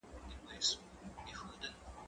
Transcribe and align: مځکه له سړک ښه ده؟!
مځکه 0.03 0.39
له 0.45 0.61
سړک 0.69 1.27
ښه 1.37 1.47
ده؟! 1.61 1.69